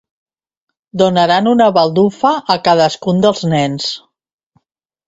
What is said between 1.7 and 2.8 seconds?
baldufa a